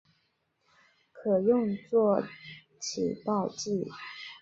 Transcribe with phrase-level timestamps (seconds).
[1.13, 2.23] 可用作
[2.79, 3.85] 起爆剂。